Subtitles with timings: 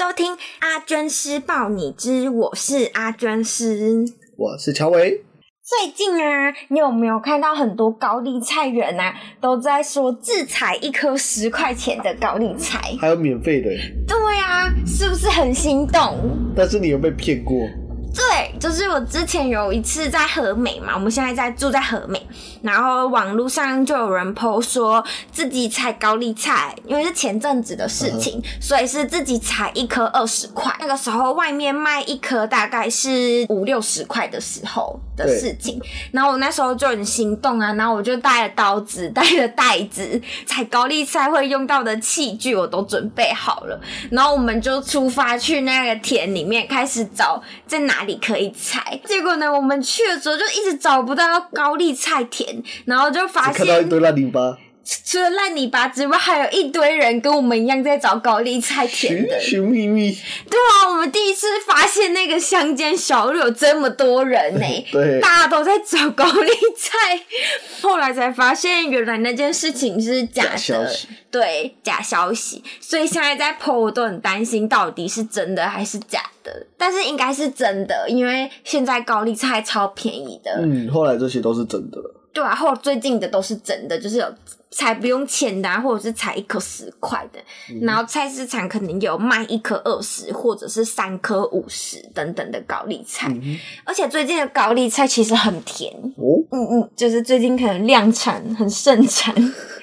[0.00, 4.02] 收听阿娟师报你知，我是阿娟师，
[4.34, 5.20] 我是乔伟。
[5.62, 13.68] 最近啊，你有没有看到很多高丽菜园啊，都在说自采一颗十块钱的高丽菜，还有免费的？
[14.08, 16.16] 对啊，是不是很心动？
[16.56, 17.54] 但是你有被骗过？
[18.12, 22.20] 对，就是我之前有一次在和美嘛，我们现在在住在和美，
[22.60, 28.44] 然后网络上就有人 po 说自己采高丽菜，因为是前阵子的事情，uh.
[28.60, 30.74] 所以是自己采一颗二十块。
[30.80, 47.99] 那个时候外面卖一颗大概是五六十块的时候的事情，然后我那时候就很心动啊，然后我就带了刀子，带了袋子，采高丽菜会用到的器具我都准备好了，然后我们就出发去那个田里面开始找在哪。
[48.00, 48.98] 哪里可以采？
[49.04, 54.56] 结果呢，我们去的时候就一直找不到高丽菜田，然后就发现看到一堆烂泥巴。
[54.84, 59.38] 除了烂泥巴之外，还有一堆人跟我们一样在找高丽菜田的。
[59.40, 60.10] 寻觅觅。
[60.48, 64.86] 对啊，我们第一次发现那个乡间小路有这么多人呢、欸。
[64.90, 65.20] 对。
[65.20, 67.20] 大家都在找高丽菜，
[67.82, 70.48] 后来才发现原来那件事情是假的。
[70.50, 71.08] 假消息。
[71.30, 72.64] 对，假消息。
[72.80, 76.66] 所以现在在 po 我都很担心，到底是真的还是假的？
[76.76, 80.50] 但是应该是真的，因为现在高丽菜超便宜的。
[80.62, 82.00] 嗯，后来这些都是真的。
[82.32, 84.34] 对啊，后最近的都是真的，就是有。
[84.72, 87.40] 采不用钱的，啊，或者是才一颗十块的，
[87.72, 93.58] 嗯，然后菜市场可能有卖一颗二十，或者是三颗五十等等的高丽菜，嗯。
[93.84, 99.34] 而且最近的高丽菜其实很甜哦，嗯嗯，就是最近可能量产很盛产。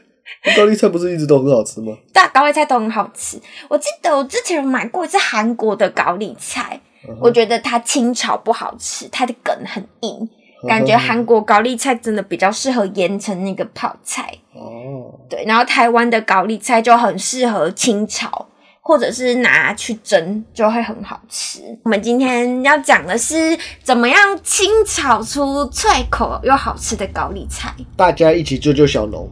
[0.54, 1.96] 高丽菜不是一直都很好吃吗？
[2.12, 3.40] 对，高丽菜都很好吃。
[3.70, 10.28] 我记得我之前有买过一次韩国的高丽菜，嗯，我觉得它清炒不好吃，它的梗很硬。
[10.68, 18.46] 感觉韩国高丽菜真的比较适合腌成那个泡菜哦，对，然后台湾的高丽菜就很适合清炒，
[18.80, 21.60] 或者是拿去蒸，就会很好吃。
[21.84, 27.74] 我们今天要讲的是怎么样清炒出脆口又好吃的高丽菜。
[27.96, 29.28] 大家一起救救小农，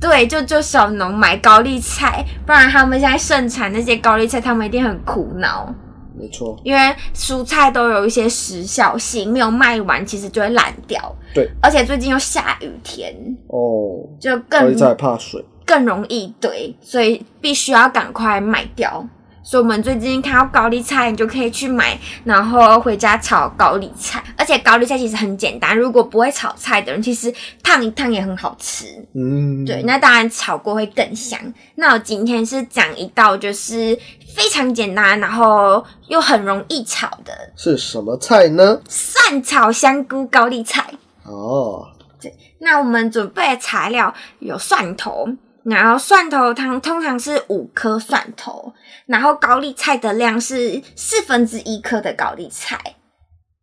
[0.00, 5.72] 对，救救小农买高丽菜，不然他们现在盛产那些高丽菜，他们一定很苦恼。
[6.18, 6.80] 没错，因为
[7.14, 11.14] 蔬菜都有一些时效性，没有卖完，其实就会烂掉。
[11.34, 13.14] 对，而且最近又下雨天
[13.48, 19.06] 哦，就更再怕水，更容易堆，所以必须要赶快卖掉。
[19.44, 24.22] 所以我们最近看到高丽菜，你就可以去买，然后回家炒高丽菜。
[24.36, 27.32] 而且高丽菜其实很简单，如果不会炒菜的人，其实
[27.62, 28.86] 烫一烫也很好吃。
[29.14, 31.38] 嗯，对，那当然炒过会更香。
[31.74, 33.98] 那我今天是讲一道就是
[34.34, 38.80] 非常简单，然后又很容易炒的，是什么菜呢？
[38.88, 40.84] 蒜炒香菇高丽菜。
[41.24, 41.86] 哦，
[42.20, 45.28] 对，那我们准备的材料有蒜头。
[45.64, 48.74] 然后蒜头汤通常是五颗蒜头，
[49.06, 52.96] 然后高丽菜的量是四分之一颗的高丽菜，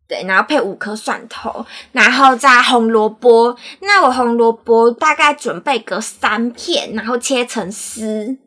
[0.08, 3.56] 对，然后配五颗蒜头，然后再红萝卜。
[3.80, 8.38] 那我红萝卜大概准备个三片，然后切成丝。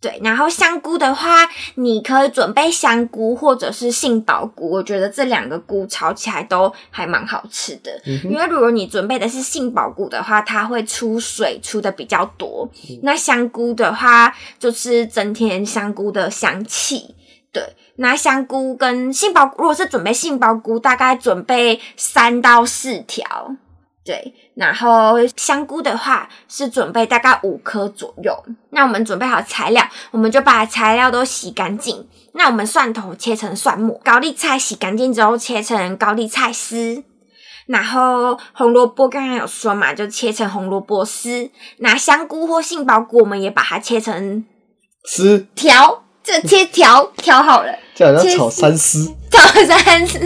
[0.00, 7.90] 对，然后香菇的话，你可以准备香菇或者是杏鲍菇，我觉得这两个菇炒起来都还蛮好吃的。
[8.06, 12.70] 嗯、因为如果你准备的是杏鲍菇的话，它会出水出的比较多。
[12.88, 17.16] 嗯、那香菇的话，就是增添香菇的香气。
[17.50, 23.56] 对，那香菇跟杏鲍，如果是准备杏鲍菇，大概准备三到四条。
[24.08, 28.34] 对，然后香菇的话是准备大概五颗左右。
[28.70, 32.08] 那我们准备好材料，我们就把材料都洗干净。
[32.32, 37.04] 那我们蒜头切成蒜末，高丽菜洗干净之后切成高丽菜丝，
[37.66, 41.50] 然后红萝卜刚刚有说嘛，就切成红萝卜丝。
[41.80, 44.42] 那香菇或杏鲍菇，我们也把它切成
[45.04, 50.18] 丝条，这切条条好了，这好像炒三丝， 炒三丝。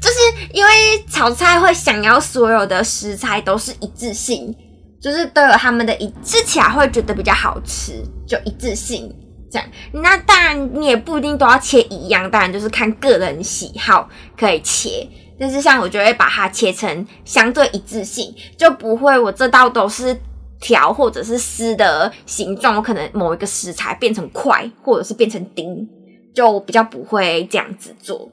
[0.00, 0.70] 就是因为
[1.08, 4.54] 炒菜会想要所有的食材都是一致性，
[5.00, 9.14] 就是都有他们的一吃起来会觉得比较好吃，就一致性
[9.50, 9.68] 这样。
[9.92, 15.08] 那当然你也不一定都要切一样，当然就是看个人喜好可以切。
[15.40, 20.16] 但是像我就会把它切成相对一致性，就不会我这道都是
[20.60, 25.88] 条或者是丝的形状，我可能某一个食材变成块或者是变成丁，
[26.32, 28.30] 就比较不会这样子做。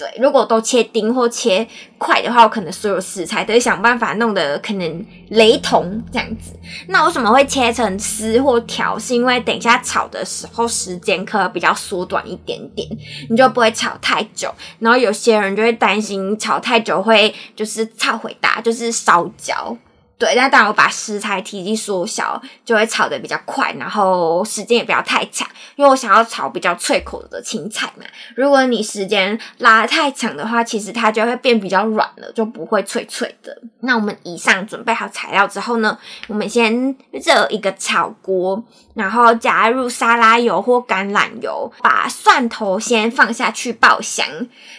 [0.00, 1.68] 对，如果都切丁或切
[1.98, 6.52] 块的话，我可能所有食材都会想办法弄得可能雷同这样子。
[6.88, 8.98] 那为什么会切成丝或条？
[8.98, 12.88] 是因为等一下炒的时候时间可能比较缩短一点点，
[13.28, 14.50] 你就不会炒太久。
[14.78, 19.76] 然后有些人就会担心炒太久会就是炒回大，就是烧焦。
[20.20, 28.04] 对，那当然我把食材体积缩小，就会炒得比较快，然后时间也不要太长，因为我想要炒比较脆口的青菜嘛。
[28.36, 33.62] 如果你时间拉得太长的话，其实它就会变比较软了，就不会脆脆的。
[33.80, 38.62] 那我们以上准备好材料之后呢，我们先热一个炒锅。
[38.92, 44.26] 然后加入沙拉油或橄榄油，把蒜头先放下去爆香。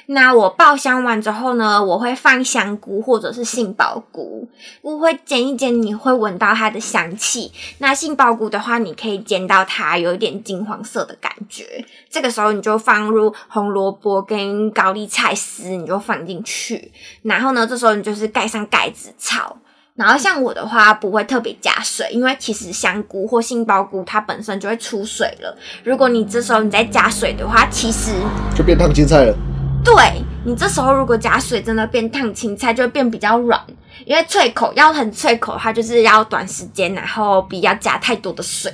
[0.08, 4.48] 那我爆香完之后呢，我会放香菇或者是杏鲍菇，
[4.82, 7.50] 我会煎一煎，你会闻到它的香气。
[7.78, 11.86] 那杏鲍菇的话，你可以煎到它有一点金黄色的感觉。
[12.10, 16.92] 这个时候你就放入红萝卜跟高丽菜丝，你就放进去。
[17.22, 19.56] 然后呢，这时候你就是盖上盖子炒。
[19.95, 25.57] 然后像我的话，不会特别加水，因为其实香菇或杏鲍菇它本身就会出水了。
[25.86, 28.12] 如果你这时候你再加水的话，其实
[28.54, 29.33] 就变烫青菜了。
[29.81, 33.60] 对，你这时候如果加水，真的变烫青菜，就会变比较软。
[34.06, 38.74] 因为脆口要很脆口的话，就是要短时间，然后不要加太多的水。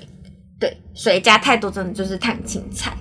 [0.59, 2.91] 对，水加太多真的就是烫青菜。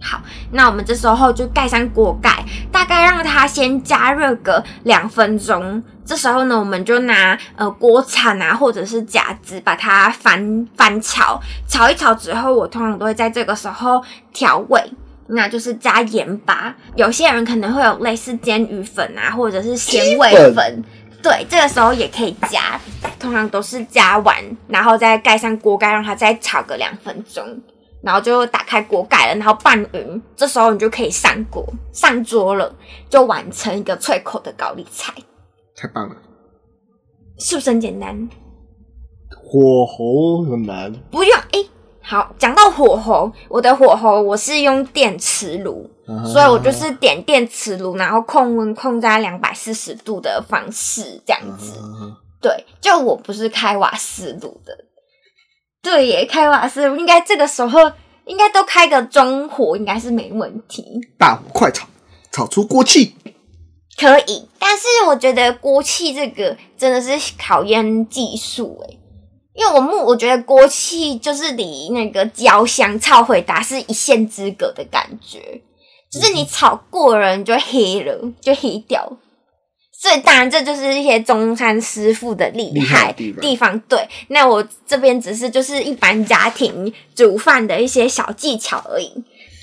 [0.00, 0.20] 好，
[0.52, 5.82] 那我们这时候就盖上锅盖，大概让它先加热个两分钟。
[6.04, 14.02] 这时候呢，我们就拿呃锅铲啊，或者是夹子把它翻翻炒，炒一炒之后，我通常都会在这个时候
[14.32, 14.80] 调味，
[15.28, 16.74] 那就是加盐巴。
[16.94, 20.84] 有些人可能会有类似煎鱼粉啊，或者是鲜味粉，粉
[21.22, 22.80] 对，这个时候也可以加。
[23.18, 24.36] 通常都是加完，
[24.68, 27.44] 然后再盖上锅盖，让它再炒个两分钟。
[28.02, 32.72] 然后就打开锅盖了，然后拌匀，这时候你就可以上锅上桌了，
[33.10, 35.12] 就完成一个脆口的高丽菜。
[35.74, 36.14] 太棒了，
[37.38, 38.28] 是不是很简单？
[39.34, 41.68] 火候很难，不用哎、欸。
[42.08, 51.72] 好，讲到火候，我的火候我是用电磁炉，啊、所以我就是点电磁炉，然后控温控在两百四十度的方式这样子。
[51.80, 54.72] 啊、对，就我不是开瓦斯炉的。
[55.82, 57.90] 对耶，开瓦斯应该这个时候
[58.24, 60.84] 应该都开个中火，应该是没问题。
[61.18, 61.88] 大火快炒，
[62.30, 63.16] 炒出锅气。
[63.98, 68.98] 可以，但是我觉得锅气这个真的是考验技术诶，
[69.56, 75.62] 因为我目我觉得锅气就是离那个焦香炒回答是一线之隔的感觉，
[76.12, 79.16] 就是你炒过人就黑了，就黑掉。
[79.98, 83.80] 所以当然，这就是一些中餐师傅的厉害地方。
[83.88, 89.10] 对，那我这边只是就是一般家庭煮饭的一些小技巧而已。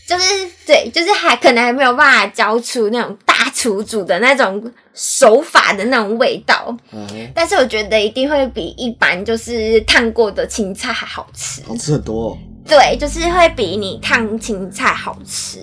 [0.06, 6.76] 就是对，就是还可能还没有办法教出那种大厨煮的那种手法的那种味道。
[6.92, 12.38] 嗯，但是我觉得一定会比一般就是烫过的青菜还好吃，好吃很多哦。
[12.66, 15.60] 对，就是会比你烫青菜好吃。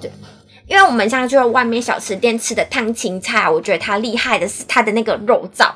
[0.00, 0.10] 对。
[0.68, 5.66] 因为我们像去外面小吃店吃的烫青菜，我觉得它厉害的是它的那个肉燥，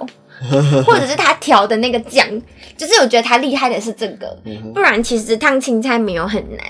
[0.87, 2.27] 或者是它调的那个酱，
[2.79, 4.39] 就是我觉得它厉害的是这个。
[4.73, 6.67] 不然其实烫青菜没有很难，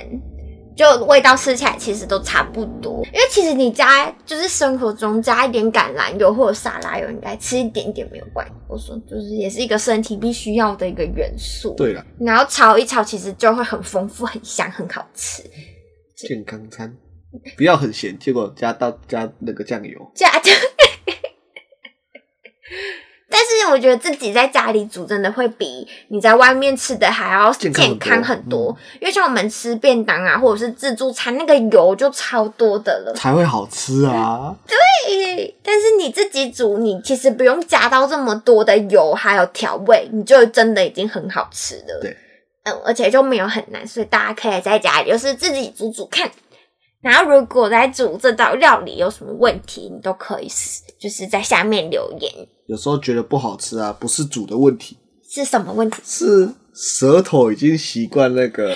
[0.77, 3.03] 就味道吃起来其实都差不多。
[3.07, 8.53] 因为其实你加就是生活中加一点橄榄油或者沙拉油，应该吃一点点没有关系。
[8.69, 11.75] 我说就是也是一个身体必须要的一个元素。
[11.77, 15.43] 对了，然后炒一炒，其实就会很丰富、很香、很好吃。
[16.15, 16.95] 健康餐。
[17.55, 20.55] 不要很咸，结果加到加那个酱油，加酱。
[23.71, 27.99] 我觉得自己在家里煮，真的会比你在外面吃的还要健康很多。
[27.99, 34.55] 健康很多，嗯，因为像我们吃便当啊，或者是自助餐，那个油就超多的了，才会好吃啊。
[34.67, 42.01] 对，但是你自己煮，你其实不用加到这么多的油，还有调味，你就真的已经很好吃了。
[42.01, 42.17] 对，
[42.65, 46.31] 嗯，而且就没有很难，所以大家可以在家里就是自己煮煮看。
[47.03, 50.49] 然后，如果在煮这道料理有什么问题，你都可以
[50.99, 52.33] 就是在下面留言。
[52.67, 54.97] 有时候觉得不好吃啊，不是煮的问题，
[55.29, 56.03] 是什么问题？
[56.05, 58.75] 是舌头已经习惯那个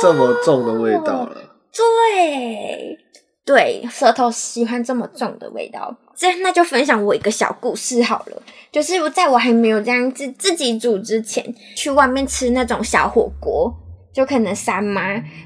[0.00, 1.34] 这么重的味道了。
[1.34, 2.98] 哦、对
[3.44, 5.96] 对，舌头喜欢这么重的味道。
[6.14, 13.74] 这那就分享我一个小故事好了，就是在我还没有这样自自己煮之前，去外面吃那种小火锅。
[14.12, 15.00] 就可能三妈，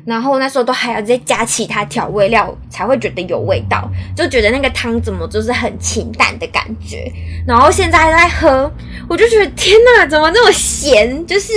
[0.04, 7.08] 然后那时候都还要再加其他调味料才会觉得有味道，就觉得那个汤怎么就是很清淡的感觉。
[7.46, 8.68] 然后现在在喝，
[9.08, 11.25] 我就觉得天哪，怎么那么咸？
[11.26, 11.52] 就是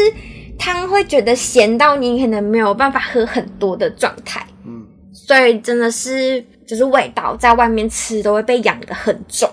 [0.58, 4.46] 汤会觉得咸到你可能没有办法喝很多的状态。
[4.63, 9.50] 嗯，所以真的是就是味道在外面吃都会被养的很重，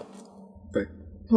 [0.70, 0.86] 对，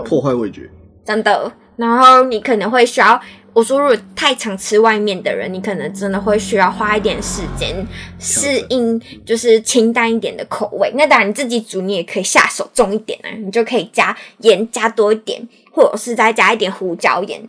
[0.04, 1.50] 破坏味觉，嗯，真的。
[1.78, 3.22] 然后你可能会需要。
[3.54, 7.76] 我说，如果太常吃外面的人，你可能真的会需要花一点时间
[8.20, 10.92] 适应，就是清淡一点的口味。
[10.96, 15.42] 那当然，你自己煮，你也可以下手重一点啊，你就可以加盐加多一点，
[15.72, 17.42] 或者是再加一点胡椒盐。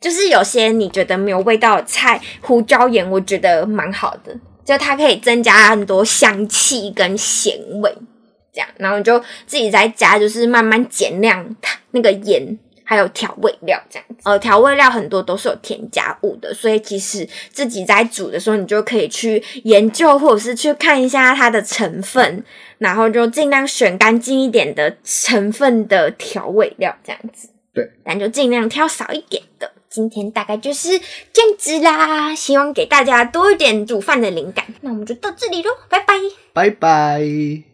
[0.00, 7.90] 就是有些你觉得没有味道的菜，胡椒盐我觉得蛮好的，就它可以增加很多香气跟咸味，
[8.52, 12.58] 这样，然后你就自己再加，就是慢慢减量它那个盐。
[12.84, 22.44] 还有调味料这样子，呃，调味料很多都是有添加物的，所以其实自己在煮的时候，你就可以去研究或者是去看一下它的成分，
[22.78, 27.48] 然后就尽量选干净一点的成分的调味料这样子。
[27.72, 29.72] 对，但就尽量挑少一点的。
[29.88, 31.00] 今天大概就是
[31.32, 34.64] 这样子啦，希望给大家多一点煮饭的灵感。
[34.80, 36.14] 那我们就到这里喽，拜拜，
[36.52, 37.73] 拜拜。